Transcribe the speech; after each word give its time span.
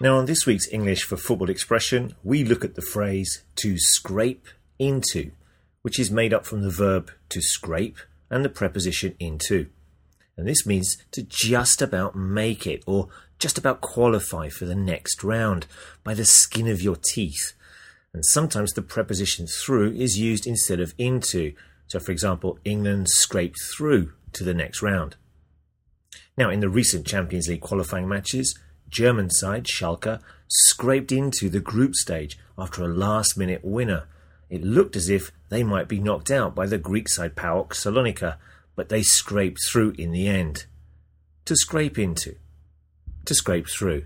Now, 0.00 0.16
on 0.18 0.26
this 0.26 0.46
week's 0.46 0.72
English 0.72 1.02
for 1.02 1.16
Football 1.16 1.50
expression, 1.50 2.14
we 2.22 2.44
look 2.44 2.64
at 2.64 2.76
the 2.76 2.82
phrase 2.82 3.42
to 3.56 3.76
scrape 3.78 4.46
into, 4.78 5.32
which 5.82 5.98
is 5.98 6.08
made 6.08 6.32
up 6.32 6.46
from 6.46 6.62
the 6.62 6.70
verb 6.70 7.10
to 7.30 7.42
scrape 7.42 7.98
and 8.30 8.44
the 8.44 8.48
preposition 8.48 9.16
into. 9.18 9.66
And 10.36 10.46
this 10.46 10.64
means 10.64 10.98
to 11.10 11.24
just 11.24 11.82
about 11.82 12.14
make 12.14 12.64
it 12.64 12.84
or 12.86 13.08
just 13.40 13.58
about 13.58 13.80
qualify 13.80 14.48
for 14.50 14.66
the 14.66 14.76
next 14.76 15.24
round 15.24 15.66
by 16.04 16.14
the 16.14 16.24
skin 16.24 16.68
of 16.68 16.80
your 16.80 16.94
teeth. 16.96 17.54
And 18.12 18.24
sometimes 18.24 18.74
the 18.74 18.82
preposition 18.82 19.48
through 19.48 19.94
is 19.94 20.16
used 20.16 20.46
instead 20.46 20.78
of 20.78 20.94
into. 20.96 21.54
So, 21.88 21.98
for 21.98 22.12
example, 22.12 22.60
England 22.64 23.08
scraped 23.08 23.58
through 23.76 24.12
to 24.34 24.44
the 24.44 24.54
next 24.54 24.80
round. 24.80 25.16
Now, 26.36 26.50
in 26.50 26.60
the 26.60 26.68
recent 26.68 27.04
Champions 27.04 27.48
League 27.48 27.62
qualifying 27.62 28.08
matches, 28.08 28.56
German 28.88 29.30
side 29.30 29.66
Schalke 29.66 30.20
scraped 30.48 31.12
into 31.12 31.48
the 31.48 31.60
group 31.60 31.94
stage 31.94 32.38
after 32.56 32.82
a 32.82 32.88
last 32.88 33.36
minute 33.36 33.64
winner. 33.64 34.04
It 34.50 34.62
looked 34.62 34.96
as 34.96 35.08
if 35.08 35.30
they 35.48 35.62
might 35.62 35.88
be 35.88 36.00
knocked 36.00 36.30
out 36.30 36.54
by 36.54 36.66
the 36.66 36.78
Greek 36.78 37.08
side 37.08 37.36
PAOK 37.36 37.74
Salonika, 37.74 38.36
but 38.74 38.88
they 38.88 39.02
scraped 39.02 39.60
through 39.70 39.94
in 39.98 40.12
the 40.12 40.28
end. 40.28 40.66
To 41.44 41.56
scrape 41.56 41.98
into. 41.98 42.36
To 43.26 43.34
scrape 43.34 43.68
through. 43.68 44.04